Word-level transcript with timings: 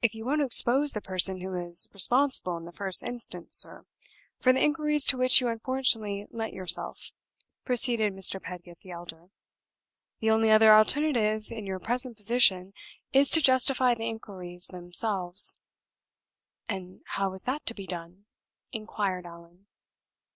"If 0.00 0.14
you 0.14 0.24
won't 0.24 0.42
expose 0.42 0.92
the 0.92 1.00
person 1.00 1.40
who 1.40 1.54
is 1.56 1.88
responsible 1.92 2.56
in 2.56 2.66
the 2.66 2.70
first 2.70 3.02
instance, 3.02 3.56
sir, 3.56 3.84
for 4.38 4.52
the 4.52 4.62
inquiries 4.62 5.04
to 5.06 5.16
which 5.18 5.40
you 5.40 5.48
unfortunately 5.48 6.28
lent 6.30 6.52
yourself," 6.52 7.10
proceeded 7.64 8.12
Mr. 8.14 8.40
Pedgift 8.40 8.82
the 8.82 8.92
elder, 8.92 9.32
"the 10.20 10.30
only 10.30 10.52
other 10.52 10.72
alternative, 10.72 11.50
in 11.50 11.66
your 11.66 11.80
present 11.80 12.16
position, 12.16 12.74
is 13.12 13.28
to 13.30 13.40
justify 13.40 13.92
the 13.92 14.06
inquiries 14.06 14.68
themselves." 14.68 15.60
"And 16.68 17.00
how 17.06 17.32
is 17.32 17.42
that 17.42 17.66
to 17.66 17.74
be 17.74 17.88
done?" 17.88 18.26
inquired 18.70 19.26
Allan. 19.26 19.66